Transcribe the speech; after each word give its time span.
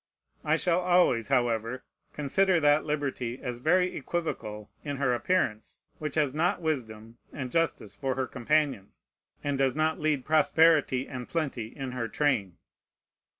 I 0.43 0.55
shall 0.55 0.79
always, 0.79 1.27
however, 1.27 1.83
consider 2.11 2.59
that 2.59 2.85
liberty 2.85 3.39
as 3.39 3.59
very 3.59 3.95
equivocal 3.95 4.71
in 4.83 4.97
her 4.97 5.13
appearance, 5.13 5.79
which 5.99 6.15
has 6.15 6.33
not 6.33 6.59
wisdom 6.59 7.19
and 7.31 7.51
justice 7.51 7.95
for 7.97 8.15
her 8.15 8.25
companions, 8.25 9.11
and 9.43 9.59
does 9.59 9.75
not 9.75 9.99
lead 9.99 10.25
prosperity 10.25 11.07
and 11.07 11.29
plenty 11.29 11.67
in 11.67 11.91
her 11.91 12.07
train. 12.07 12.57